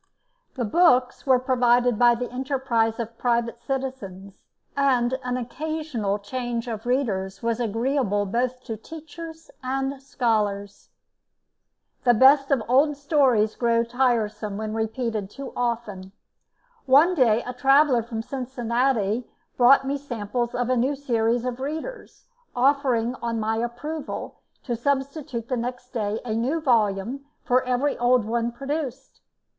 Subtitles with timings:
[0.55, 4.41] The books were provided by the enterprise of private citizens,
[4.75, 10.89] and an occasional change of "Readers" was agreeable both to teachers and scholars.
[12.03, 16.13] The best of old stories grow tiresome when repeated too often.
[16.87, 22.25] One day a traveller from Cincinnati brought me samples of a new series of "Readers,"
[22.55, 28.51] offering on my approval, to substitute next day a new volume for every old one
[28.51, 29.21] produced.